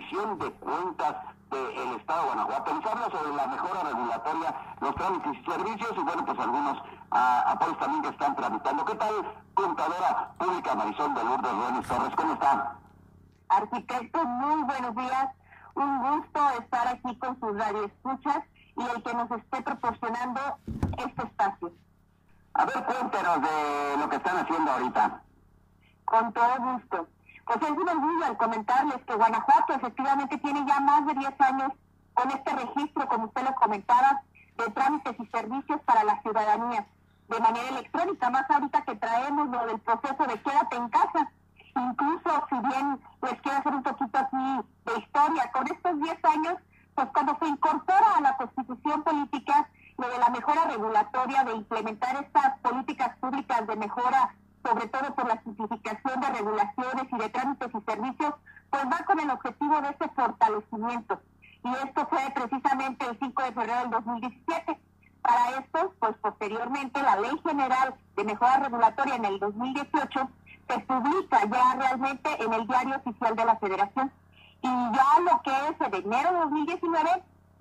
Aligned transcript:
rendición 0.00 0.38
de 0.38 0.50
cuentas 0.52 1.16
del 1.50 1.96
Estado 1.96 2.20
de 2.22 2.26
Guanajuato. 2.26 2.74
Les 2.74 2.86
habla 2.86 3.10
sobre 3.10 3.34
la 3.34 3.46
mejora 3.46 3.82
regulatoria, 3.82 4.54
los 4.80 4.94
trámites 4.94 5.38
y 5.38 5.44
servicios 5.44 5.92
y 5.96 6.00
bueno, 6.00 6.24
pues 6.24 6.38
algunos 6.38 6.78
uh, 6.78 7.46
apoyos 7.46 7.78
también 7.78 8.02
que 8.02 8.08
están 8.08 8.36
tramitando. 8.36 8.84
¿Qué 8.84 8.94
tal, 8.94 9.14
contadora 9.54 10.30
pública 10.38 10.74
Marisol 10.74 11.14
de 11.14 11.24
Lourdes 11.24 11.52
Ruénes 11.52 11.86
Torres? 11.86 12.14
¿Cómo 12.16 12.32
están? 12.34 12.62
Arquitecto, 13.48 14.24
muy 14.24 14.62
buenos 14.62 14.94
días. 14.96 15.28
Un 15.74 15.98
gusto 15.98 16.40
estar 16.60 16.88
aquí 16.88 17.16
con 17.18 17.38
sus 17.40 17.56
radioescuchas 17.58 18.42
y 18.76 18.82
el 18.82 19.02
que 19.02 19.14
nos 19.14 19.30
esté 19.30 19.62
proporcionando 19.62 20.40
este 20.98 21.22
espacio. 21.22 21.72
A 22.54 22.64
ver, 22.64 22.84
cuéntenos 22.84 23.42
de 23.42 23.96
lo 23.98 24.08
que 24.08 24.16
están 24.16 24.38
haciendo 24.38 24.70
ahorita. 24.70 25.22
Con 26.04 26.32
todo 26.32 26.56
gusto. 26.58 27.06
Pues 27.44 27.62
es 27.62 27.70
un 27.70 27.88
orgullo 27.88 28.26
al 28.26 28.36
comentarles 28.36 29.02
que 29.06 29.14
Guanajuato 29.14 29.74
efectivamente 29.74 30.38
tiene 30.38 30.64
ya 30.66 30.80
más 30.80 31.06
de 31.06 31.14
10 31.14 31.40
años 31.40 31.72
con 32.14 32.30
este 32.30 32.52
registro, 32.54 33.08
como 33.08 33.24
usted 33.26 33.42
lo 33.42 33.54
comentaba, 33.54 34.22
de 34.56 34.70
trámites 34.70 35.16
y 35.18 35.26
servicios 35.26 35.80
para 35.82 36.04
la 36.04 36.20
ciudadanía 36.22 36.86
de 37.28 37.40
manera 37.40 37.68
electrónica, 37.68 38.28
más 38.30 38.50
ahorita 38.50 38.82
que 38.82 38.96
traemos 38.96 39.48
lo 39.48 39.66
del 39.66 39.80
proceso 39.80 40.24
de 40.26 40.42
quédate 40.42 40.76
en 40.76 40.88
casa. 40.88 41.30
Incluso 41.76 42.46
si 42.48 42.58
bien 42.58 43.00
les 43.22 43.40
quiero 43.40 43.58
hacer 43.58 43.74
un 43.74 43.82
poquito 43.82 44.18
aquí 44.18 44.60
de 44.86 44.98
historia, 44.98 45.50
con 45.52 45.66
estos 45.68 46.00
10 46.00 46.24
años, 46.24 46.54
pues 46.94 47.08
cuando 47.14 47.38
se 47.38 47.46
incorpora 47.46 48.16
a 48.16 48.20
la 48.20 48.36
constitución 48.36 49.02
política 49.04 49.68
lo 49.96 50.08
de 50.08 50.18
la 50.18 50.30
mejora 50.30 50.64
regulatoria, 50.64 51.44
de 51.44 51.52
implementar 51.52 52.16
estas 52.16 52.58
políticas 52.58 53.16
públicas 53.18 53.66
de 53.66 53.76
mejora 53.76 54.34
sobre 54.70 54.86
todo 54.86 55.14
por 55.14 55.26
la 55.26 55.42
simplificación 55.42 56.20
de 56.20 56.28
regulaciones 56.28 57.06
y 57.10 57.18
de 57.18 57.28
trámites 57.30 57.68
y 57.74 57.80
servicios, 57.80 58.34
pues 58.70 58.84
va 58.84 59.04
con 59.04 59.18
el 59.18 59.30
objetivo 59.30 59.80
de 59.80 59.88
ese 59.88 60.08
fortalecimiento. 60.14 61.20
Y 61.64 61.68
esto 61.74 62.06
fue 62.08 62.20
precisamente 62.32 63.06
el 63.06 63.18
5 63.18 63.42
de 63.42 63.52
febrero 63.52 63.80
del 63.80 63.90
2017. 63.90 64.78
Para 65.22 65.50
esto, 65.58 65.92
pues 65.98 66.16
posteriormente 66.18 67.02
la 67.02 67.16
Ley 67.16 67.40
General 67.44 67.94
de 68.16 68.24
Mejora 68.24 68.58
Regulatoria 68.58 69.16
en 69.16 69.24
el 69.24 69.38
2018 69.40 70.30
se 70.68 70.78
publica 70.80 71.44
ya 71.46 71.74
realmente 71.74 72.42
en 72.42 72.52
el 72.52 72.66
Diario 72.66 72.96
Oficial 72.96 73.34
de 73.34 73.44
la 73.44 73.56
Federación. 73.56 74.12
Y 74.62 74.68
ya 74.68 75.20
lo 75.20 75.42
que 75.42 75.50
es 75.50 75.80
en 75.80 75.94
enero 75.94 76.32
de 76.32 76.38
2019 76.38 77.10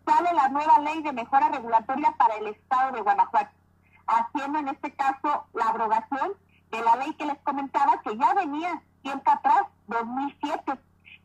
sale 0.05 0.33
la 0.33 0.47
nueva 0.49 0.79
Ley 0.79 1.01
de 1.01 1.11
Mejora 1.11 1.49
Regulatoria 1.49 2.13
para 2.17 2.35
el 2.35 2.47
Estado 2.47 2.91
de 2.91 3.01
Guanajuato, 3.01 3.51
haciendo 4.05 4.59
en 4.59 4.67
este 4.69 4.93
caso 4.93 5.45
la 5.53 5.65
abrogación 5.65 6.33
de 6.71 6.81
la 6.81 6.95
ley 6.97 7.13
que 7.13 7.25
les 7.25 7.37
comentaba 7.39 8.01
que 8.01 8.17
ya 8.17 8.33
venía 8.33 8.81
tiempo 9.01 9.31
atrás, 9.31 9.63
2007. 9.87 10.79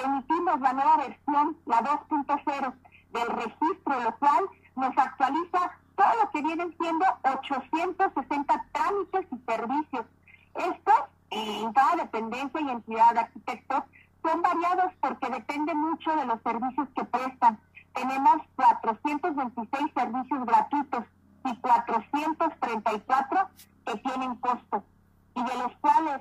emitimos 0.05 0.61
la 0.61 0.73
nueva 0.73 0.97
versión, 0.99 1.57
la 1.67 1.81
2.0 1.81 2.75
del 3.11 3.27
registro, 3.27 4.01
lo 4.01 4.17
cual 4.19 4.45
nos 4.77 4.97
actualiza 4.97 5.73
todo 5.97 6.23
lo 6.23 6.31
que 6.31 6.43
vienen 6.43 6.77
siendo 6.79 7.05
860 7.25 8.67
trámites 8.73 9.27
y 9.33 9.39
servicios 9.51 10.07
en 11.31 11.73
cada 11.73 11.97
dependencia 11.97 12.61
y 12.61 12.71
entidad 12.71 13.13
de 13.13 13.21
arquitectos, 13.21 13.85
son 14.23 14.43
variados 14.43 14.93
porque 15.01 15.31
depende 15.31 15.75
mucho 15.75 16.15
de 16.17 16.27
los 16.27 16.43
servicios 16.43 16.89
que 16.95 17.05
prestan. 17.05 17.59
Tenemos 17.95 18.43
426 18.57 19.93
servicios 19.95 20.47
gratuitos 20.47 21.05
y 21.45 21.57
434 21.57 23.49
que 23.87 23.97
tienen 23.99 24.35
costo, 24.37 24.85
y 25.35 25.43
de 25.43 25.55
los 25.63 25.73
cuales 25.81 26.21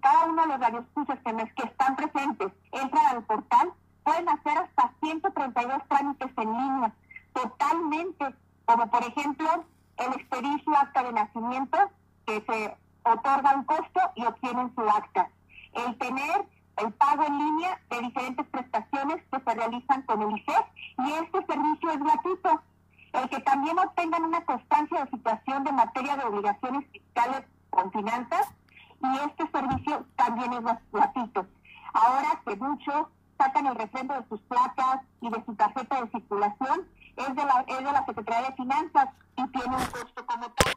cada 0.00 0.26
uno 0.26 0.42
de 0.42 0.48
los 0.48 0.60
radioescuchas 0.60 1.18
que, 1.24 1.34
que 1.54 1.68
están 1.68 1.96
presentes 1.96 2.52
entran 2.72 3.06
al 3.06 3.22
portal, 3.24 3.72
pueden 4.02 4.28
hacer 4.28 4.58
hasta 4.58 4.92
132 5.00 5.82
trámites 5.88 6.30
en 6.36 6.52
línea, 6.52 6.92
totalmente, 7.32 8.34
como 8.64 8.90
por 8.90 9.02
ejemplo 9.02 9.64
el 9.98 10.12
expedicio 10.14 10.76
acta 10.76 11.02
de 11.02 11.12
nacimiento, 11.12 11.78
que 12.26 12.42
se 12.46 12.76
otorga 13.08 13.54
un 13.54 13.64
costo 13.64 14.00
y 14.14 14.24
obtienen 14.24 14.74
su 14.74 14.82
acta. 14.82 15.28
El 15.72 15.96
tener 15.98 16.46
el 16.76 16.92
pago 16.92 17.24
en 17.24 17.38
línea 17.38 17.80
de 17.90 18.00
diferentes 18.00 18.46
prestaciones 18.46 19.22
que 19.30 19.40
se 19.40 19.54
realizan 19.54 20.02
con 20.02 20.22
el 20.22 20.38
ICEF 20.38 20.64
y 20.98 21.12
este 21.12 21.46
servicio 21.46 21.90
es 21.90 21.98
gratuito. 21.98 22.62
El 23.12 23.28
que 23.28 23.40
también 23.40 23.78
obtengan 23.78 24.24
una 24.24 24.44
constancia 24.44 25.04
de 25.04 25.10
situación 25.10 25.64
de 25.64 25.72
materia 25.72 26.16
de 26.16 26.24
obligaciones 26.24 26.86
fiscales 26.92 27.42
con 27.70 27.90
finanzas 27.90 28.52
y 29.02 29.16
este 29.18 29.50
servicio 29.50 30.06
también 30.16 30.52
es 30.52 30.60
gratuito. 30.92 31.46
Ahora 31.94 32.40
que 32.46 32.56
muchos 32.56 33.06
sacan 33.38 33.66
el 33.66 33.74
refrendo 33.74 34.14
de 34.14 34.28
sus 34.28 34.40
placas 34.42 35.00
y 35.20 35.30
de 35.30 35.44
su 35.44 35.54
tarjeta 35.54 36.02
de 36.02 36.10
circulación, 36.10 36.86
es 37.16 37.34
de 37.34 37.44
la, 37.44 37.64
es 37.66 37.78
de 37.78 37.92
la 37.92 38.04
Secretaría 38.04 38.50
de 38.50 38.56
Finanzas 38.56 39.08
y 39.36 39.46
tiene 39.48 39.76
un 39.76 39.86
costo 39.86 40.26
como 40.26 40.46
tal. 40.50 40.72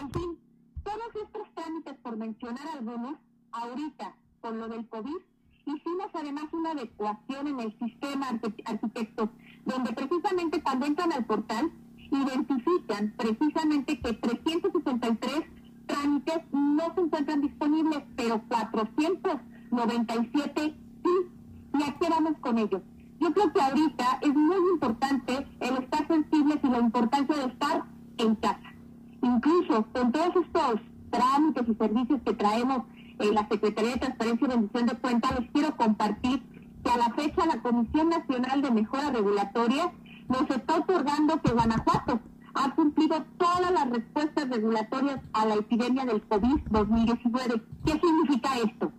En 0.00 0.10
fin, 0.10 0.38
todos 0.88 1.12
estos 1.22 1.46
trámites, 1.54 1.94
por 1.98 2.16
mencionar 2.16 2.66
algunos, 2.72 3.16
ahorita, 3.52 4.16
con 4.40 4.58
lo 4.58 4.68
del 4.68 4.88
COVID, 4.88 5.18
hicimos 5.66 6.06
además 6.14 6.44
una 6.52 6.70
adecuación 6.70 7.48
en 7.48 7.60
el 7.60 7.78
sistema 7.78 8.30
arquitectos, 8.64 9.28
donde 9.66 9.92
precisamente 9.92 10.62
cuando 10.62 10.86
entran 10.86 11.12
al 11.12 11.26
portal, 11.26 11.70
identifican 12.10 13.12
precisamente 13.18 14.00
que 14.00 14.14
363 14.14 15.42
trámites 15.86 16.38
no 16.52 16.94
se 16.94 17.02
encuentran 17.02 17.42
disponibles, 17.42 18.02
pero 18.16 18.40
497 18.48 20.74
sí. 21.04 21.10
¿Y 21.74 21.82
aquí 21.82 22.06
vamos 22.08 22.38
con 22.40 22.56
ellos? 22.56 22.80
Yo 23.20 23.30
creo 23.34 23.52
que 23.52 23.60
ahorita 23.60 24.20
es 24.22 24.34
muy 24.34 24.70
importante 24.72 25.46
el 25.60 25.76
estar 25.82 26.08
sensibles 26.08 26.56
y 26.62 26.68
la 26.68 26.78
importancia 26.78 27.36
de 27.36 27.44
estar 27.44 27.84
en 28.16 28.34
casa. 28.36 28.67
Incluso 29.34 29.86
con 29.92 30.10
todos 30.10 30.36
estos 30.36 30.80
trámites 31.10 31.68
y 31.68 31.74
servicios 31.74 32.20
que 32.24 32.32
traemos 32.32 32.84
en 33.18 33.34
la 33.34 33.46
Secretaría 33.48 33.92
de 33.92 33.98
Transparencia 33.98 34.46
y 34.46 34.50
Rendición 34.50 34.86
de 34.86 34.94
Cuentas, 34.94 35.38
les 35.38 35.50
quiero 35.50 35.76
compartir 35.76 36.42
que 36.82 36.90
a 36.90 36.96
la 36.96 37.10
fecha 37.14 37.46
la 37.46 37.60
Comisión 37.60 38.08
Nacional 38.08 38.62
de 38.62 38.70
Mejora 38.70 39.10
Regulatoria 39.10 39.92
nos 40.28 40.48
está 40.48 40.76
otorgando 40.76 41.42
que 41.42 41.52
Guanajuato 41.52 42.20
ha 42.54 42.74
cumplido 42.74 43.22
todas 43.36 43.70
las 43.70 43.90
respuestas 43.90 44.48
regulatorias 44.48 45.20
a 45.34 45.44
la 45.44 45.54
epidemia 45.56 46.06
del 46.06 46.26
COVID-2019. 46.26 47.62
¿Qué 47.84 47.92
significa 47.92 48.50
esto? 48.64 48.92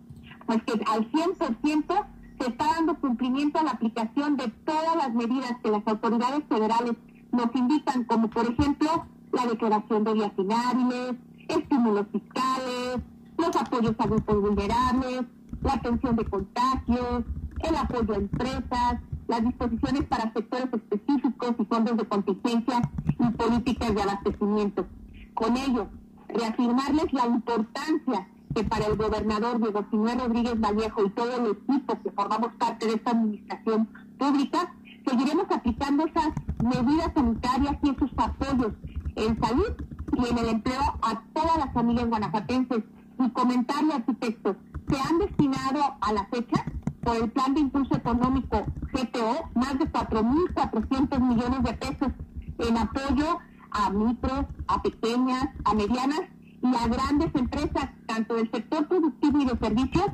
Pues 0.46 0.62
que 0.62 0.72
al 0.86 1.10
100% 1.10 2.06
se 2.38 2.50
está 2.50 2.66
dando 2.76 2.94
cumplimiento 3.00 3.58
a 3.58 3.64
la 3.64 3.72
aplicación 3.72 4.36
de 4.36 4.48
todas 4.64 4.96
las 4.96 5.12
medidas 5.12 5.56
que 5.62 5.70
las 5.70 5.86
autoridades 5.86 6.44
federales 6.48 6.94
nos 7.32 7.54
indican, 7.54 8.04
como 8.04 8.30
por 8.30 8.46
ejemplo 8.46 9.06
la 9.32 9.46
declaración 9.46 10.04
de 10.04 10.12
vías 10.14 10.32
inhábiles, 10.36 11.14
estímulos 11.48 12.06
fiscales, 12.12 13.00
los 13.38 13.56
apoyos 13.56 13.94
a 13.98 14.06
grupos 14.06 14.40
vulnerables, 14.40 15.22
la 15.62 15.72
atención 15.74 16.16
de 16.16 16.24
contagios, 16.24 17.24
el 17.62 17.76
apoyo 17.76 18.14
a 18.14 18.16
empresas, 18.16 19.00
las 19.28 19.44
disposiciones 19.44 20.04
para 20.04 20.32
sectores 20.32 20.68
específicos 20.72 21.54
y 21.58 21.64
fondos 21.64 21.96
de 21.96 22.04
contingencia 22.04 22.82
y 23.18 23.30
políticas 23.30 23.94
de 23.94 24.02
abastecimiento. 24.02 24.86
Con 25.34 25.56
ello, 25.56 25.86
reafirmarles 26.28 27.12
la 27.12 27.26
importancia 27.26 28.28
que 28.54 28.64
para 28.64 28.86
el 28.86 28.96
gobernador 28.96 29.58
Diego 29.60 29.84
Sinué 29.90 30.14
Rodríguez 30.16 30.60
Vallejo 30.60 31.04
y 31.04 31.10
todo 31.10 31.36
el 31.36 31.52
equipo 31.52 32.02
que 32.02 32.10
formamos 32.10 32.52
parte 32.54 32.86
de 32.86 32.94
esta 32.94 33.12
administración 33.12 33.88
pública, 34.18 34.74
seguiremos 35.06 35.46
aplicando 35.50 36.06
esas 36.06 36.30
medidas 36.62 37.12
sanitarias 37.14 37.76
y 37.82 37.90
esos 37.90 38.10
apoyos 38.16 38.72
en 39.16 39.40
salud 39.40 39.72
y 40.16 40.28
en 40.28 40.38
el 40.38 40.48
empleo 40.48 40.98
a 41.02 41.22
todas 41.32 41.58
las 41.58 41.72
familias 41.72 42.08
guanajuatenses. 42.08 42.84
Y 43.18 43.30
comentario, 43.30 43.94
arquitecto, 43.94 44.56
se 44.88 44.98
han 44.98 45.18
destinado 45.18 45.96
a 46.00 46.12
la 46.12 46.24
fecha 46.26 46.64
por 47.02 47.16
el 47.16 47.30
Plan 47.30 47.54
de 47.54 47.60
Impulso 47.60 47.96
Económico 47.96 48.64
GTO 48.92 49.50
más 49.54 49.78
de 49.78 49.90
4.400 49.90 51.20
millones 51.20 51.62
de 51.62 51.72
pesos 51.74 52.12
en 52.58 52.76
apoyo 52.76 53.38
a 53.70 53.90
micros, 53.90 54.46
a 54.66 54.82
pequeñas, 54.82 55.48
a 55.64 55.74
medianas 55.74 56.22
y 56.62 56.74
a 56.74 56.88
grandes 56.88 57.34
empresas, 57.34 57.90
tanto 58.06 58.34
del 58.34 58.50
sector 58.50 58.86
productivo 58.86 59.40
y 59.40 59.46
de 59.46 59.58
servicios 59.58 60.06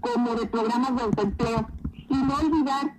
como 0.00 0.34
de 0.34 0.46
programas 0.46 0.96
de 0.96 1.02
autoempleo. 1.02 1.66
Y 2.08 2.16
no 2.16 2.34
olvidar 2.36 2.94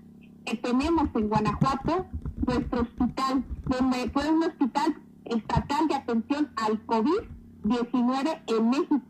que 0.45 0.57
tenemos 0.57 1.09
en 1.13 1.29
Guanajuato 1.29 2.05
nuestro 2.47 2.81
hospital, 2.81 3.43
donde 3.65 4.09
fue 4.11 4.29
un 4.29 4.43
hospital 4.43 4.95
estatal 5.25 5.87
de 5.87 5.95
atención 5.95 6.49
al 6.55 6.85
COVID-19 6.85 8.41
en 8.47 8.69
México 8.69 9.01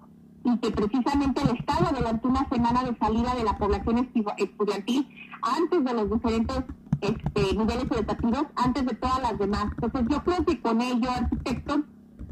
y 0.43 0.57
que 0.59 0.71
precisamente 0.71 1.41
el 1.41 1.57
Estado 1.57 1.87
adelantó 1.87 2.27
una 2.27 2.47
semana 2.49 2.83
de 2.83 2.95
salida 2.97 3.33
de 3.35 3.43
la 3.43 3.57
población 3.57 4.09
estudiantil 4.37 5.07
antes 5.41 5.83
de 5.83 5.93
los 5.93 6.11
diferentes 6.11 6.63
este, 7.01 7.55
niveles 7.55 7.85
educativos, 7.91 8.45
antes 8.55 8.85
de 8.85 8.95
todas 8.95 9.21
las 9.21 9.37
demás. 9.39 9.65
Entonces 9.81 10.07
yo 10.09 10.23
creo 10.23 10.45
que 10.45 10.61
con 10.61 10.81
ello, 10.81 11.09
arquitectos, 11.11 11.79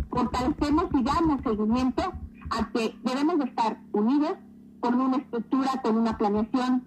fortalecemos 0.10 0.86
y 0.94 1.04
damos 1.04 1.42
seguimiento 1.42 2.14
a 2.50 2.70
que 2.70 2.96
debemos 3.04 3.40
de 3.40 3.46
estar 3.46 3.80
unidos 3.92 4.34
con 4.80 5.00
una 5.00 5.18
estructura, 5.18 5.82
con 5.82 5.98
una 5.98 6.18
planeación, 6.18 6.84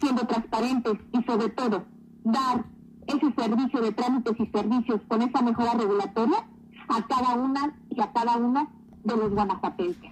siendo 0.00 0.26
transparentes 0.26 0.94
y 1.12 1.22
sobre 1.24 1.50
todo 1.50 1.84
dar 2.24 2.64
ese 3.10 3.32
servicio 3.36 3.80
de 3.80 3.92
trámites 3.92 4.34
y 4.38 4.46
servicios 4.46 5.00
con 5.08 5.22
esa 5.22 5.42
mejora 5.42 5.74
regulatoria 5.74 6.46
a 6.88 7.02
cada 7.06 7.34
una 7.34 7.74
y 7.90 8.00
a 8.00 8.12
cada 8.12 8.36
uno 8.36 8.68
de 9.04 9.16
los 9.16 9.30
guanajuatenses. 9.30 10.10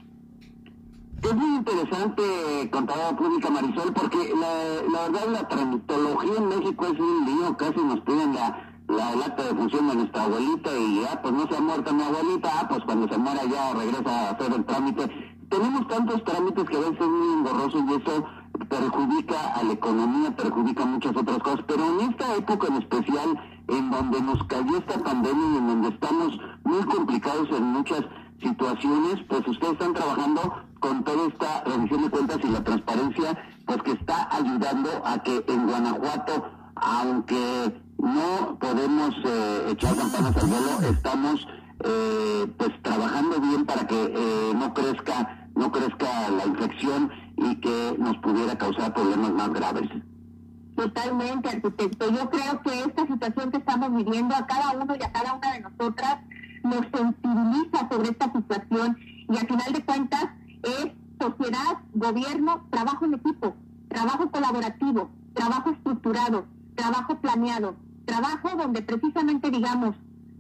Es 1.22 1.34
muy 1.34 1.56
interesante, 1.56 2.70
contadora 2.70 3.16
pública 3.16 3.50
Marisol, 3.50 3.92
porque 3.92 4.32
la, 4.40 5.08
verdad 5.08 5.32
la 5.32 5.48
tramitología 5.48 6.36
en 6.36 6.48
México 6.48 6.86
es 6.86 7.00
un 7.00 7.24
lío, 7.26 7.56
casi 7.56 7.80
nos 7.82 8.00
piden 8.02 8.34
la, 8.34 8.70
la, 8.86 9.26
acta 9.26 9.42
de 9.42 9.54
función 9.56 9.88
de 9.88 9.96
nuestra 9.96 10.22
abuelita 10.22 10.70
y 10.78 11.02
ya, 11.02 11.20
pues 11.20 11.34
no 11.34 11.48
se 11.48 11.56
ha 11.56 11.60
muerto 11.60 11.92
mi 11.92 12.02
abuelita, 12.02 12.50
ah, 12.54 12.68
pues 12.68 12.84
cuando 12.84 13.08
se 13.08 13.18
muera 13.18 13.44
ya 13.44 13.74
regresa 13.74 14.10
a 14.10 14.30
hacer 14.30 14.52
el 14.52 14.64
trámite. 14.64 15.34
Tenemos 15.50 15.88
tantos 15.88 16.22
trámites 16.24 16.64
que 16.64 16.76
a 16.76 16.80
veces 16.80 17.00
es 17.00 17.08
muy 17.08 17.32
engorroso 17.32 17.78
y 17.78 17.94
eso 17.94 18.24
perjudica 18.68 19.54
a 19.54 19.62
la 19.62 19.72
economía, 19.72 20.34
perjudica 20.34 20.84
muchas 20.84 21.16
otras 21.16 21.38
cosas, 21.38 21.60
pero 21.66 21.86
en 21.86 22.10
esta 22.10 22.36
época 22.36 22.66
en 22.68 22.76
especial, 22.76 23.40
en 23.68 23.90
donde 23.90 24.20
nos 24.20 24.42
cayó 24.44 24.78
esta 24.78 24.98
pandemia 24.98 25.46
y 25.54 25.56
en 25.56 25.66
donde 25.68 25.88
estamos 25.88 26.38
muy 26.64 26.82
complicados 26.84 27.48
en 27.50 27.64
muchas 27.64 28.04
situaciones, 28.42 29.16
pues 29.28 29.46
ustedes 29.46 29.72
están 29.72 29.94
trabajando 29.94 30.54
con 30.80 31.02
toda 31.04 31.26
esta 31.26 31.64
revisión 31.64 32.02
de 32.02 32.10
cuentas 32.10 32.38
y 32.42 32.48
la 32.48 32.64
transparencia, 32.64 33.44
pues 33.66 33.82
que 33.82 33.92
está 33.92 34.28
ayudando 34.30 34.90
a 35.04 35.18
que 35.22 35.44
en 35.48 35.66
Guanajuato, 35.66 36.44
aunque 36.76 37.82
no 37.98 38.58
podemos 38.60 39.14
eh, 39.24 39.66
echar 39.70 39.96
campanas 39.96 40.36
al 40.36 40.46
vuelo, 40.46 40.80
estamos 40.88 41.46
eh, 41.84 42.46
pues 42.56 42.70
trabajando 42.82 43.40
bien 43.40 43.66
para 43.66 43.86
que 43.86 44.04
eh, 44.04 44.52
no 44.54 44.72
crezca, 44.72 45.48
no 45.54 45.70
crezca 45.72 46.30
la 46.30 46.46
infección 46.46 47.10
y 47.38 47.56
que 47.56 47.96
nos 47.98 48.16
pudiera 48.18 48.56
causar 48.58 48.92
problemas 48.92 49.32
más 49.32 49.52
graves. 49.52 49.88
Totalmente, 50.76 51.48
arquitecto. 51.48 52.10
Yo 52.10 52.30
creo 52.30 52.62
que 52.62 52.80
esta 52.80 53.06
situación 53.06 53.50
que 53.50 53.56
estamos 53.58 53.94
viviendo 53.96 54.34
a 54.34 54.46
cada 54.46 54.72
uno 54.72 54.94
y 54.94 55.02
a 55.02 55.12
cada 55.12 55.34
una 55.34 55.52
de 55.52 55.60
nosotras 55.60 56.18
nos 56.62 56.82
sensibiliza 56.92 57.88
sobre 57.90 58.10
esta 58.10 58.32
situación 58.32 58.96
y 59.00 59.36
al 59.36 59.46
final 59.46 59.72
de 59.72 59.84
cuentas 59.84 60.24
es 60.62 60.92
sociedad, 61.20 61.78
gobierno, 61.94 62.66
trabajo 62.70 63.04
en 63.04 63.14
equipo, 63.14 63.56
trabajo 63.88 64.30
colaborativo, 64.30 65.10
trabajo 65.34 65.70
estructurado, 65.70 66.46
trabajo 66.74 67.20
planeado, 67.20 67.74
trabajo 68.04 68.56
donde 68.56 68.82
precisamente 68.82 69.50
digamos, 69.50 69.96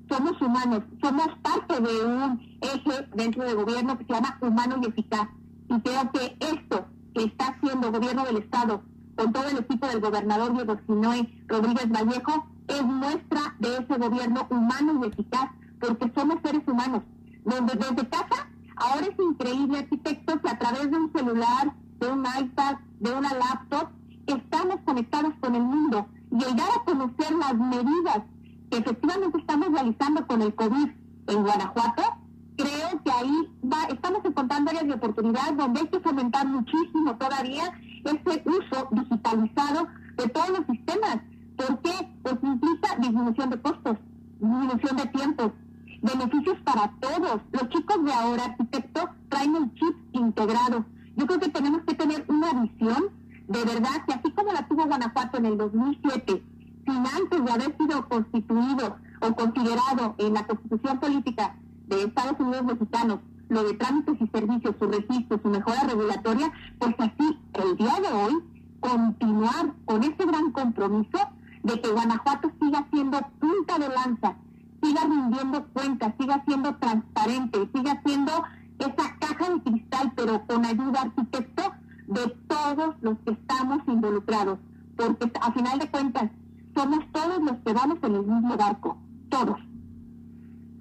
somos 0.08 0.40
humanos, 0.40 0.84
somos 1.02 1.28
parte 1.42 1.80
de 1.80 2.04
un 2.04 2.40
eje 2.60 3.08
dentro 3.14 3.44
del 3.44 3.56
gobierno 3.56 3.98
que 3.98 4.04
se 4.04 4.12
llama 4.12 4.38
humano 4.40 4.76
y 4.82 4.86
eficaz. 4.86 5.28
Y 5.68 5.80
creo 5.80 6.10
que 6.12 6.36
esto 6.40 6.86
que 7.14 7.24
está 7.24 7.48
haciendo 7.48 7.88
el 7.88 7.92
gobierno 7.92 8.24
del 8.24 8.38
Estado 8.38 8.82
con 9.16 9.32
todo 9.32 9.48
el 9.48 9.58
equipo 9.58 9.86
del 9.86 10.00
gobernador 10.00 10.52
Diego 10.54 10.78
Sinoe 10.86 11.44
Rodríguez 11.48 11.88
Vallejo 11.90 12.46
es 12.68 12.82
muestra 12.82 13.56
de 13.58 13.76
ese 13.76 13.98
gobierno 13.98 14.46
humano 14.50 15.00
y 15.02 15.08
eficaz, 15.08 15.50
porque 15.80 16.12
somos 16.14 16.36
seres 16.44 16.62
humanos, 16.66 17.02
donde 17.44 17.74
desde 17.74 18.08
casa 18.08 18.48
Ahora 18.80 19.06
es 19.06 19.18
increíble, 19.18 19.78
arquitectos, 19.78 20.40
que 20.40 20.50
a 20.50 20.58
través 20.58 20.90
de 20.90 20.96
un 20.96 21.12
celular, 21.12 21.74
de 21.98 22.12
un 22.12 22.24
iPad, 22.24 22.76
de 23.00 23.12
una 23.12 23.34
laptop, 23.34 23.88
estamos 24.26 24.76
conectados 24.84 25.34
con 25.40 25.54
el 25.54 25.62
mundo. 25.62 26.06
Y 26.30 26.44
el 26.44 26.56
dar 26.56 26.68
a 26.76 26.84
conocer 26.84 27.32
las 27.32 27.54
medidas 27.54 28.22
que 28.70 28.78
efectivamente 28.78 29.38
estamos 29.38 29.68
realizando 29.72 30.26
con 30.26 30.42
el 30.42 30.54
COVID 30.54 30.88
en 31.26 31.42
Guanajuato, 31.42 32.02
creo 32.58 33.02
que 33.04 33.10
ahí 33.10 33.48
va, 33.64 33.84
estamos 33.88 34.20
encontrando 34.24 34.70
áreas 34.70 34.88
de 34.88 34.94
oportunidad 34.94 35.52
donde 35.54 35.80
hay 35.80 35.86
que 35.86 36.00
fomentar 36.00 36.46
muchísimo 36.46 37.16
todavía 37.16 37.72
ese 38.04 38.42
uso 38.44 38.88
digitalizado 38.90 39.86
de 40.16 40.28
todos 40.28 40.48
los 40.50 40.66
sistemas. 40.66 41.18
¿Por 41.56 41.80
qué? 41.80 41.92
Pues 42.22 42.36
implica 42.42 42.96
disminución 42.98 43.50
de 43.50 43.60
costos, 43.62 43.96
disminución 44.40 44.96
de 44.96 45.06
tiempos, 45.06 45.52
beneficios 46.02 46.58
para 46.64 46.92
todos. 47.00 47.40
Los 47.52 47.68
chicos 47.68 48.04
de 48.04 48.12
ahora, 48.12 48.44
arquitectos, 48.44 49.04
traen 49.28 49.56
el 49.56 49.74
chip 49.74 49.96
integrado. 50.12 50.84
Yo 51.16 51.26
creo 51.26 51.38
que 51.38 51.48
tenemos 51.48 51.82
que 51.82 51.94
tener 51.94 52.24
una 52.28 52.52
visión 52.54 53.10
de 53.46 53.64
verdad 53.64 54.04
que 54.06 54.14
así 54.14 54.30
como 54.32 54.52
la 54.52 54.66
tuvo 54.68 54.84
Guanajuato 54.84 55.38
en 55.38 55.46
el 55.46 55.56
2007, 55.56 56.42
sin 56.86 56.96
antes 56.96 57.44
de 57.44 57.50
haber 57.50 57.76
sido 57.78 58.08
constituido 58.08 58.96
o 59.20 59.34
considerado 59.34 60.14
en 60.18 60.34
la 60.34 60.46
constitución 60.46 61.00
política 61.00 61.54
de 61.88 62.04
Estados 62.04 62.38
Unidos 62.38 62.64
mexicanos, 62.64 63.20
lo 63.48 63.64
de 63.64 63.74
trámites 63.74 64.16
y 64.20 64.26
servicios, 64.28 64.74
su 64.78 64.86
registro, 64.86 65.40
su 65.42 65.48
mejora 65.48 65.82
regulatoria, 65.84 66.52
pues 66.78 66.94
así 66.98 67.38
el 67.54 67.76
día 67.76 67.96
de 68.00 68.08
hoy 68.08 68.34
continuar 68.80 69.74
con 69.84 70.02
ese 70.02 70.24
gran 70.24 70.52
compromiso 70.52 71.18
de 71.62 71.80
que 71.80 71.90
Guanajuato 71.90 72.50
siga 72.60 72.86
siendo 72.90 73.18
punta 73.40 73.78
de 73.78 73.88
lanza 73.88 74.36
siga 74.82 75.00
rindiendo 75.02 75.66
cuentas, 75.72 76.14
siga 76.18 76.42
siendo 76.46 76.74
transparente, 76.76 77.68
siga 77.74 78.00
siendo 78.04 78.32
esa 78.78 79.18
caja 79.18 79.52
de 79.52 79.62
cristal, 79.62 80.12
pero 80.14 80.46
con 80.46 80.64
ayuda 80.64 81.02
arquitecto 81.02 81.62
de 82.06 82.26
todos 82.46 82.94
los 83.00 83.18
que 83.18 83.32
estamos 83.32 83.80
involucrados, 83.86 84.58
porque 84.96 85.30
a 85.40 85.52
final 85.52 85.78
de 85.78 85.90
cuentas 85.90 86.30
somos 86.74 87.00
todos 87.12 87.42
los 87.42 87.56
que 87.64 87.72
vamos 87.72 87.98
en 88.02 88.14
el 88.14 88.24
mismo 88.24 88.56
barco, 88.56 88.98
todos. 89.28 89.58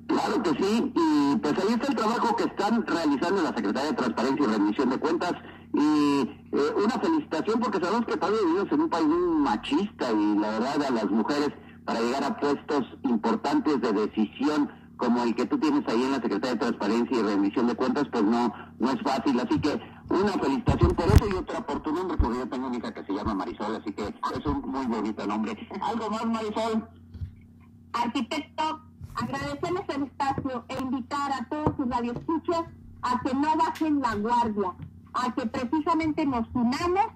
Claro 0.07 0.41
que 0.41 0.49
sí, 0.51 0.93
y 0.95 1.35
pues 1.37 1.53
ahí 1.57 1.73
está 1.73 1.87
el 1.87 1.95
trabajo 1.95 2.35
que 2.35 2.43
están 2.45 2.85
realizando 2.85 3.41
la 3.41 3.53
Secretaría 3.53 3.91
de 3.91 3.97
Transparencia 3.97 4.45
y 4.45 4.47
Rendición 4.47 4.89
de 4.89 4.97
Cuentas, 4.97 5.33
y 5.73 6.21
eh, 6.53 6.73
una 6.83 6.99
felicitación 6.99 7.59
porque 7.59 7.79
sabemos 7.79 8.05
que 8.05 8.17
todavía 8.17 8.39
vivimos 8.45 8.71
en 8.71 8.81
un 8.81 8.89
país 8.89 9.07
muy 9.07 9.41
machista 9.41 10.11
y 10.11 10.39
la 10.39 10.49
verdad 10.51 10.83
a 10.83 10.91
las 10.91 11.11
mujeres 11.11 11.49
para 11.85 11.99
llegar 12.01 12.23
a 12.23 12.37
puestos 12.37 12.85
importantes 13.03 13.81
de 13.81 13.93
decisión 13.93 14.69
como 14.97 15.23
el 15.23 15.35
que 15.35 15.45
tú 15.45 15.59
tienes 15.59 15.87
ahí 15.87 16.03
en 16.03 16.11
la 16.11 16.21
Secretaría 16.21 16.53
de 16.53 16.59
Transparencia 16.59 17.17
y 17.17 17.21
Rendición 17.21 17.67
de 17.67 17.75
Cuentas, 17.75 18.05
pues 18.11 18.23
no, 18.23 18.51
no 18.79 18.91
es 18.91 19.01
fácil. 19.01 19.39
Así 19.39 19.59
que 19.59 19.79
una 20.09 20.31
felicitación 20.33 20.95
por 20.95 21.05
eso 21.05 21.27
y 21.29 21.35
otra 21.35 21.65
por 21.65 21.81
tu 21.81 21.93
nombre, 21.93 22.17
porque 22.17 22.39
yo 22.39 22.49
tengo 22.49 22.67
una 22.67 22.77
hija 22.77 22.93
que 22.93 23.03
se 23.03 23.13
llama 23.13 23.35
Marisol, 23.35 23.75
así 23.75 23.93
que 23.93 24.03
es 24.07 24.45
un 24.45 24.61
muy 24.61 24.85
bonito 24.87 25.25
nombre. 25.27 25.55
¿Algo 25.81 26.09
más, 26.09 26.25
Marisol? 26.25 26.89
Arquitecto, 27.93 28.81
agradecerles 29.21 29.83
el 29.89 30.03
espacio 30.03 30.65
e 30.67 30.81
invitar 30.81 31.31
a 31.31 31.45
todos 31.45 31.75
sus 31.75 31.89
radioescuchas 31.89 32.63
a 33.01 33.21
que 33.21 33.33
no 33.33 33.55
bajen 33.57 33.99
la 33.99 34.15
guardia, 34.15 34.73
a 35.13 35.33
que 35.33 35.45
precisamente 35.47 36.25
nos 36.25 36.47
unamos 36.53 37.07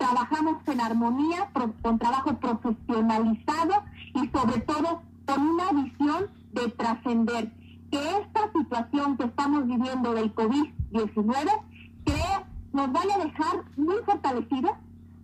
trabajamos 0.00 0.56
en 0.66 0.80
armonía, 0.80 1.50
con 1.82 1.98
trabajo 1.98 2.34
profesionalizado 2.38 3.82
y 4.14 4.28
sobre 4.30 4.60
todo 4.62 5.02
con 5.26 5.42
una 5.42 5.70
visión 5.72 6.26
de 6.52 6.68
trascender. 6.70 7.52
Que 7.90 7.98
esta 8.18 8.50
situación 8.52 9.16
que 9.18 9.24
estamos 9.24 9.66
viviendo 9.66 10.14
del 10.14 10.34
COVID-19 10.34 11.62
creo 12.04 12.46
nos 12.72 12.92
vaya 12.92 13.14
a 13.16 13.24
dejar 13.24 13.64
muy 13.76 13.96
fortalecidos 14.06 14.72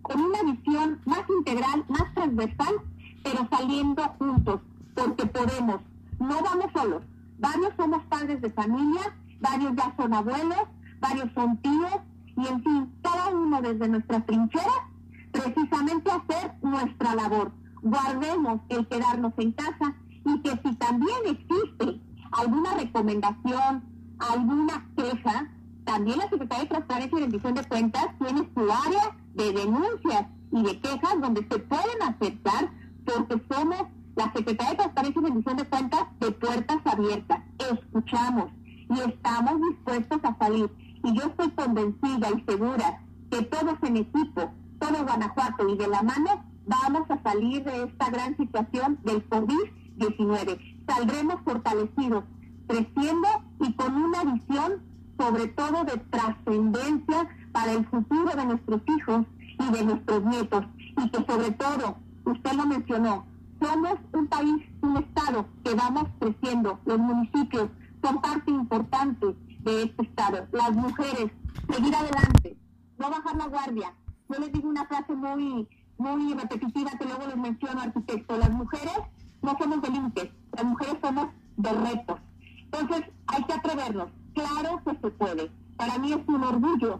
con 0.03 0.21
una 0.21 0.43
visión 0.43 1.01
más 1.05 1.23
integral, 1.37 1.83
más 1.89 2.13
transversal, 2.13 2.75
pero 3.23 3.47
saliendo 3.49 4.03
juntos. 4.19 4.61
porque 4.93 5.25
podemos. 5.27 5.81
No 6.19 6.41
vamos 6.41 6.67
solos. 6.73 7.03
Varios 7.39 7.73
somos 7.77 8.03
padres 8.05 8.41
de 8.41 8.51
familia, 8.51 9.15
varios 9.39 9.75
ya 9.75 9.93
son 9.95 10.13
abuelos, 10.13 10.63
varios 10.99 11.31
son 11.33 11.57
tíos, 11.57 11.99
y 12.35 12.47
en 12.47 12.63
fin, 12.63 12.93
cada 13.01 13.29
uno 13.29 13.61
desde 13.61 13.87
nuestra 13.87 14.25
trinchera, 14.25 14.89
precisamente 15.31 16.11
hacer 16.11 16.53
nuestra 16.61 17.15
labor. 17.15 17.51
Guardemos 17.81 18.61
el 18.69 18.87
quedarnos 18.87 19.33
en 19.37 19.51
casa 19.51 19.95
y 20.25 20.41
que 20.41 20.51
si 20.63 20.75
también 20.75 21.17
existe 21.25 22.01
alguna 22.31 22.73
recomendación, 22.75 23.83
alguna 24.19 24.85
queja, 24.95 25.49
también 25.85 26.17
la 26.17 26.29
Secretaría 26.29 26.63
de 26.63 26.69
Transparencia 26.69 27.17
y 27.17 27.21
Rendición 27.21 27.53
de 27.53 27.63
Cuentas 27.63 28.07
tiene 28.19 28.49
su 28.53 28.61
área 28.61 29.17
de 29.35 29.53
denuncias 29.53 30.27
y 30.51 30.63
de 30.63 30.79
quejas 30.79 31.21
donde 31.21 31.47
se 31.49 31.59
pueden 31.59 32.01
aceptar 32.01 32.71
porque 33.05 33.41
somos 33.49 33.83
la 34.17 34.33
Secretaría 34.33 34.71
de 34.71 34.77
Transparencia 34.77 35.21
y 35.21 35.25
Rendición 35.25 35.57
de 35.57 35.65
Cuentas 35.65 36.05
de 36.19 36.31
puertas 36.31 36.77
abiertas. 36.85 37.39
Escuchamos 37.71 38.49
y 38.89 38.99
estamos 38.99 39.61
dispuestos 39.69 40.19
a 40.23 40.37
salir. 40.39 40.71
Y 41.03 41.15
yo 41.15 41.27
estoy 41.27 41.51
convencida 41.51 42.29
y 42.35 42.41
segura 42.49 42.99
que 43.29 43.43
todos 43.43 43.75
en 43.83 43.97
equipo, 43.97 44.51
todo 44.79 45.03
Guanajuato 45.03 45.69
y 45.69 45.77
de 45.77 45.87
la 45.87 46.01
mano, 46.01 46.43
vamos 46.65 47.03
a 47.11 47.21
salir 47.21 47.63
de 47.63 47.83
esta 47.83 48.09
gran 48.09 48.35
situación 48.37 48.97
del 49.03 49.27
COVID-19. 49.29 50.85
Saldremos 50.87 51.41
fortalecidos, 51.45 52.23
creciendo 52.67 53.27
y 53.59 53.73
con 53.73 53.95
una 53.95 54.23
visión 54.23 54.81
sobre 55.19 55.47
todo 55.49 55.83
de 55.83 55.97
trascendencia 56.09 57.27
para 57.51 57.71
el 57.73 57.85
futuro 57.85 58.35
de 58.35 58.45
nuestros 58.45 58.81
hijos 58.87 59.25
y 59.59 59.71
de 59.71 59.83
nuestros 59.83 60.25
nietos. 60.25 60.65
Y 61.03 61.09
que 61.09 61.23
sobre 61.25 61.51
todo, 61.51 61.97
usted 62.25 62.53
lo 62.53 62.65
mencionó, 62.65 63.25
somos 63.59 63.95
un 64.13 64.27
país, 64.27 64.65
un 64.81 64.97
estado 64.97 65.45
que 65.63 65.73
vamos 65.73 66.05
creciendo. 66.19 66.79
Los 66.85 66.99
municipios 66.99 67.69
son 68.03 68.21
parte 68.21 68.51
importante 68.51 69.35
de 69.61 69.83
este 69.83 70.03
estado. 70.03 70.47
Las 70.51 70.71
mujeres, 70.71 71.31
seguir 71.69 71.95
adelante, 71.95 72.57
no 72.97 73.09
bajar 73.09 73.35
la 73.35 73.47
guardia. 73.47 73.93
Yo 74.29 74.39
les 74.39 74.51
digo 74.51 74.69
una 74.69 74.85
frase 74.85 75.13
muy, 75.13 75.67
muy 75.97 76.33
repetitiva 76.33 76.91
que 76.91 77.05
luego 77.05 77.27
les 77.27 77.37
menciono, 77.37 77.81
arquitecto. 77.81 78.37
Las 78.37 78.51
mujeres 78.51 78.97
no 79.41 79.57
somos 79.57 79.81
de 79.81 79.89
límites, 79.89 80.29
las 80.53 80.65
mujeres 80.65 80.95
somos 81.01 81.27
de 81.57 81.71
retos. 81.71 82.19
Entonces, 82.65 83.03
hay 83.27 83.43
que 83.43 83.53
atrevernos. 83.53 84.09
Claro 84.33 84.81
que 84.85 84.91
se 85.01 85.11
puede. 85.11 85.51
Para 85.77 85.97
mí 85.97 86.13
es 86.13 86.27
un 86.27 86.43
orgullo 86.43 86.99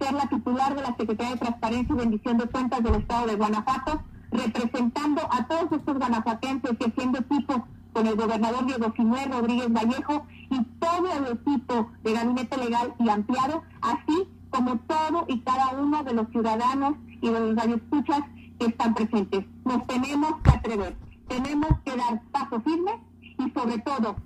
ser 0.00 0.12
la 0.12 0.28
titular 0.28 0.74
de 0.74 0.82
la 0.82 0.96
Secretaría 0.96 1.32
de 1.32 1.40
Transparencia 1.40 1.94
y 1.94 1.98
Bendición 1.98 2.38
de 2.38 2.46
Cuentas 2.46 2.82
del 2.82 2.94
Estado 2.94 3.26
de 3.26 3.34
Guanajuato, 3.34 4.02
representando 4.30 5.22
a 5.30 5.46
todos 5.46 5.72
estos 5.72 5.98
guanajuatenses 5.98 6.76
que 6.78 6.90
siendo 6.90 7.18
equipo 7.18 7.66
con 7.92 8.06
el 8.06 8.16
gobernador 8.16 8.66
Diego 8.66 8.92
Sinué 8.96 9.26
Rodríguez 9.26 9.72
Vallejo 9.72 10.26
y 10.50 10.62
todo 10.78 11.12
el 11.12 11.32
equipo 11.32 11.90
de 12.02 12.12
gabinete 12.12 12.56
legal 12.56 12.94
y 12.98 13.08
ampliado, 13.08 13.62
así 13.80 14.28
como 14.50 14.78
todo 14.80 15.24
y 15.28 15.40
cada 15.40 15.70
uno 15.70 16.02
de 16.04 16.14
los 16.14 16.28
ciudadanos 16.28 16.94
y 17.20 17.28
de 17.28 17.40
los 17.40 17.56
radioescuchas 17.56 18.20
que 18.58 18.66
están 18.66 18.94
presentes. 18.94 19.44
Nos 19.64 19.86
tenemos 19.86 20.34
que 20.42 20.50
atrever, 20.50 20.96
tenemos 21.28 21.70
que 21.84 21.96
dar 21.96 22.22
paso 22.30 22.60
firme 22.60 22.92
y 23.38 23.50
sobre 23.50 23.78
todo 23.78 24.16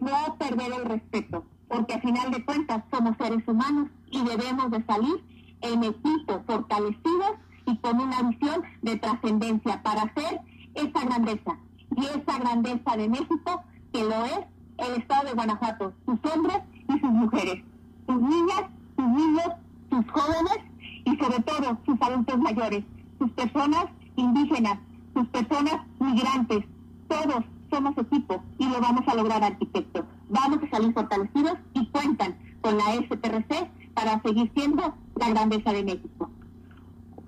no 0.00 0.36
perder 0.38 0.72
el 0.72 0.84
respeto, 0.86 1.44
porque 1.68 1.94
a 1.94 2.00
final 2.00 2.30
de 2.30 2.44
cuentas 2.44 2.82
somos 2.90 3.16
seres 3.18 3.46
humanos 3.46 3.88
y 4.10 4.22
debemos 4.24 4.70
de 4.70 4.84
salir 4.84 5.24
en 5.62 5.84
equipo, 5.84 6.42
fortalecidos 6.46 7.32
y 7.70 7.76
con 7.78 8.00
una 8.00 8.22
visión 8.22 8.62
de 8.82 8.96
trascendencia 8.96 9.82
para 9.82 10.02
hacer 10.02 10.40
esa 10.74 11.04
grandeza 11.04 11.56
y 11.96 12.04
esa 12.04 12.38
grandeza 12.38 12.96
de 12.96 13.08
México 13.08 13.62
que 13.92 14.02
lo 14.04 14.24
es 14.24 14.40
el 14.78 15.00
Estado 15.00 15.28
de 15.28 15.34
Guanajuato, 15.34 15.92
sus 16.06 16.32
hombres 16.32 16.58
y 16.88 16.98
sus 16.98 17.10
mujeres, 17.10 17.62
sus 18.06 18.20
niñas, 18.20 18.64
sus 18.96 19.06
niños, 19.06 19.48
sus 19.90 20.10
jóvenes 20.10 20.58
y 21.04 21.16
sobre 21.16 21.42
todo 21.42 21.78
sus 21.84 22.00
adultos 22.00 22.38
mayores, 22.38 22.84
sus 23.18 23.30
personas 23.32 23.86
indígenas, 24.16 24.78
sus 25.14 25.26
personas 25.28 25.80
migrantes, 25.98 26.64
todos 27.08 27.44
somos 27.70 27.96
equipo 27.98 28.42
y 28.58 28.68
lo 28.68 28.80
vamos 28.80 29.06
a 29.06 29.14
lograr, 29.14 29.44
arquitecto. 29.44 30.04
Vamos 30.28 30.60
a 30.62 30.70
salir 30.70 30.92
fortalecidos 30.92 31.54
y 31.74 31.86
cuentan 31.88 32.36
con 32.62 32.76
la 32.76 32.94
STRC 32.94 33.70
para 33.94 34.20
seguir 34.22 34.50
siendo 34.54 34.94
la 35.16 35.30
grandeza 35.30 35.72
de 35.72 35.84
México. 35.84 36.19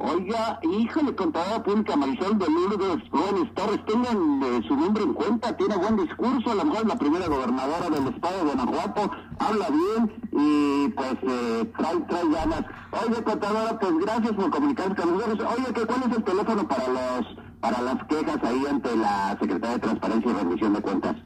Oiga, 0.05 0.59
híjole, 0.65 1.15
contadora 1.15 1.63
pública 1.63 1.95
Marisol 1.95 2.37
de 2.37 2.47
Lourdes 2.51 3.09
Gómez 3.11 3.55
Torres, 3.55 3.85
tengan 3.87 4.43
eh, 4.43 4.61
su 4.67 4.77
nombre 4.77 5.05
en 5.05 5.15
cuenta, 5.15 5.57
tiene 5.57 5.77
buen 5.77 5.97
discurso, 5.97 6.51
a 6.51 6.55
lo 6.57 6.65
mejor 6.65 6.89
la 6.89 6.97
primera 6.97 7.29
gobernadora 7.29 7.89
del 7.89 8.09
estado 8.13 8.39
de 8.39 8.45
Guanajuato, 8.53 9.11
habla 9.39 9.69
bien 9.71 10.13
y 10.33 10.89
pues 10.89 11.15
eh, 11.23 11.73
trae, 11.79 12.01
trae 12.01 12.29
ganas. 12.31 12.65
Oiga, 12.91 13.23
contadora, 13.23 13.79
pues 13.79 13.99
gracias 13.99 14.33
por 14.33 14.51
comunicarse 14.51 14.97
con 14.97 15.13
nosotros. 15.13 15.49
Oiga, 15.57 15.87
¿cuál 15.87 16.11
es 16.11 16.17
el 16.17 16.25
teléfono 16.25 16.67
para 16.67 16.89
los 16.89 17.27
para 17.61 17.81
las 17.81 18.05
quejas 18.07 18.39
ahí 18.43 18.65
ante 18.69 18.97
la 18.97 19.39
Secretaría 19.41 19.75
de 19.75 19.79
Transparencia 19.79 20.31
y 20.33 20.35
Rendición 20.35 20.73
de 20.73 20.83
Cuentas? 20.83 21.17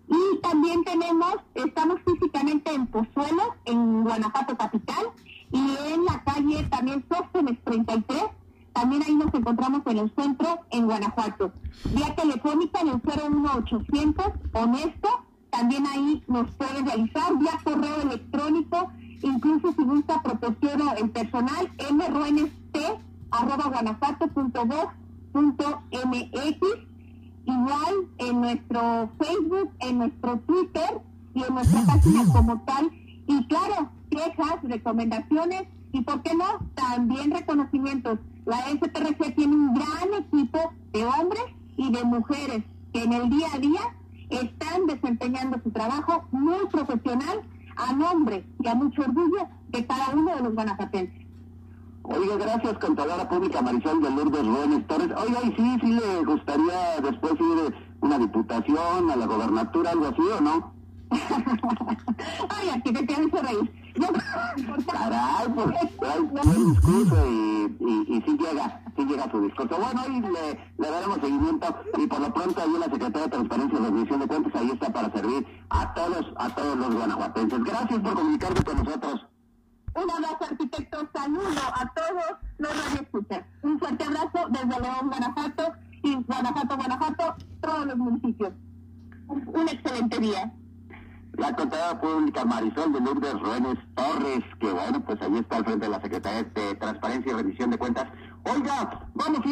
y 0.08 0.38
también 0.40 0.84
tenemos, 0.84 1.36
estamos 1.54 2.00
físicamente 2.04 2.70
en 2.70 2.86
Pozuelo, 2.86 3.56
en 3.64 4.04
Guanajuato 4.04 4.58
Capital, 4.58 5.06
y 5.50 5.74
en 5.92 6.04
la 6.04 6.22
calle 6.22 6.64
también 6.64 7.02
Sóstenes 7.08 7.58
33, 7.64 8.24
también 8.74 9.02
ahí 9.04 9.16
nos 9.16 9.32
encontramos 9.32 9.80
en 9.86 9.96
el 9.98 10.14
centro, 10.14 10.66
en 10.70 10.84
Guanajuato. 10.84 11.50
Vía 11.94 12.14
telefónica 12.14 12.80
en 12.80 12.88
el 12.88 13.00
01800, 13.02 14.26
honesto, 14.52 15.08
también 15.50 15.86
ahí 15.86 16.22
nos 16.28 16.50
pueden 16.52 16.84
realizar, 16.86 17.38
vía 17.38 17.58
correo 17.64 18.02
electrónico, 18.02 18.92
incluso 19.22 19.72
si 19.72 19.82
gusta 19.82 20.22
proporciono 20.22 20.92
el 20.92 21.08
personal, 21.10 21.72
mrnst 21.90 22.76
arroba 23.30 23.68
guanajuato.gov.mx, 23.68 26.58
igual 27.44 27.94
en 28.18 28.40
nuestro 28.40 29.10
Facebook, 29.18 29.70
en 29.80 29.98
nuestro 29.98 30.38
Twitter 30.40 31.00
y 31.34 31.44
en 31.44 31.54
nuestra 31.54 31.82
página 31.86 32.24
como 32.32 32.60
tal. 32.62 32.90
Y 33.26 33.44
claro, 33.46 33.90
quejas, 34.10 34.62
recomendaciones 34.62 35.64
y, 35.92 36.00
¿por 36.02 36.22
qué 36.22 36.34
no? 36.34 36.66
También 36.74 37.30
reconocimientos. 37.30 38.18
La 38.44 38.58
STRC 38.68 39.34
tiene 39.34 39.54
un 39.54 39.74
gran 39.74 40.22
equipo 40.22 40.72
de 40.92 41.04
hombres 41.04 41.42
y 41.76 41.90
de 41.90 42.04
mujeres 42.04 42.62
que 42.92 43.02
en 43.02 43.12
el 43.12 43.30
día 43.30 43.48
a 43.52 43.58
día 43.58 43.80
están 44.30 44.86
desempeñando 44.86 45.60
su 45.62 45.70
trabajo 45.70 46.24
muy 46.30 46.66
profesional 46.70 47.42
a 47.76 47.92
nombre 47.92 48.44
y 48.60 48.68
a 48.68 48.74
mucho 48.74 49.02
orgullo 49.02 49.48
de 49.68 49.86
cada 49.86 50.10
uno 50.14 50.36
de 50.36 50.42
los 50.42 50.54
guanajuatenses. 50.54 51.25
Oiga, 52.08 52.36
gracias, 52.36 52.78
contadora 52.78 53.28
pública 53.28 53.62
Marisol 53.62 54.00
de 54.00 54.10
Lourdes 54.10 54.46
Ruénes 54.46 54.86
Torres. 54.86 55.08
Oiga, 55.16 55.40
y 55.42 55.52
sí, 55.56 55.78
sí 55.80 55.92
le 55.92 56.24
gustaría 56.24 57.00
después 57.02 57.32
ir 57.34 57.74
una 58.00 58.18
diputación, 58.18 59.10
a 59.10 59.16
la 59.16 59.26
gobernatura, 59.26 59.90
algo 59.90 60.06
así, 60.06 60.22
¿o 60.22 60.40
no? 60.40 60.72
Ay, 62.48 62.70
aquí 62.74 62.92
te 62.92 63.06
tienes 63.06 63.32
que 63.32 63.42
reír. 63.42 63.72
No, 63.96 64.08
Caray, 64.92 65.48
pues 65.54 65.68
buen 66.30 66.72
discurso 66.72 67.26
y, 67.26 67.76
y, 67.80 68.16
y, 68.16 68.22
sí 68.22 68.38
llega, 68.38 68.82
sí 68.96 69.04
llega 69.04 69.30
su 69.30 69.40
discurso. 69.40 69.76
Bueno, 69.76 70.00
ahí 70.00 70.20
le, 70.20 70.60
le 70.78 70.90
daremos 70.90 71.18
seguimiento 71.20 71.66
y 71.98 72.06
por 72.06 72.20
lo 72.20 72.32
pronto 72.32 72.60
ahí 72.60 72.74
en 72.74 72.80
la 72.80 72.86
Secretaría 72.86 73.22
de 73.22 73.30
Transparencia 73.30 73.78
y 73.78 73.82
Rendición 73.82 74.20
de 74.20 74.26
Cuentas 74.28 74.54
ahí 74.54 74.70
está 74.70 74.92
para 74.92 75.12
servir 75.12 75.46
a 75.70 75.94
todos, 75.94 76.26
a 76.36 76.48
todos 76.50 76.76
los 76.76 76.94
guanajuatenses. 76.94 77.64
Gracias 77.64 78.00
por 78.00 78.14
comunicarte 78.14 78.62
con 78.62 78.84
nosotros. 78.84 79.26
Un 79.96 80.10
abrazo, 80.10 80.44
arquitecto. 80.50 81.08
Saludo 81.14 81.60
a 81.74 81.92
todos 81.94 82.38
los 82.58 82.84
radioescuchas. 82.84 83.44
Un 83.62 83.78
fuerte 83.78 84.04
abrazo 84.04 84.48
desde 84.50 84.80
León, 84.80 85.08
Guanajuato 85.08 85.72
y 86.02 86.14
Guanajuato, 86.14 86.76
Guanajuato, 86.76 87.36
todos 87.62 87.86
los 87.86 87.96
municipios. 87.96 88.52
Un 89.28 89.68
excelente 89.68 90.18
día. 90.18 90.52
La 91.32 91.54
contadora 91.54 92.00
pública 92.00 92.44
Marisol 92.44 92.92
de 92.92 93.00
Lourdes 93.00 93.40
Ruénes 93.40 93.78
Torres, 93.94 94.44
que 94.60 94.70
bueno, 94.70 95.04
pues 95.04 95.20
ahí 95.20 95.36
está 95.38 95.56
al 95.56 95.64
frente 95.64 95.86
de 95.86 95.92
la 95.92 96.00
Secretaría 96.00 96.42
de 96.44 96.74
Transparencia 96.76 97.32
y 97.32 97.34
Rendición 97.34 97.70
de 97.70 97.78
Cuentas. 97.78 98.06
Oiga, 98.44 99.08
vamos 99.14 99.40
a 99.40 99.42